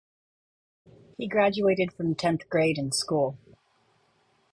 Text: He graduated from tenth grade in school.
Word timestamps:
He 1.19 1.27
graduated 1.27 1.93
from 1.93 2.15
tenth 2.15 2.49
grade 2.49 2.79
in 2.79 2.91
school. 2.91 3.37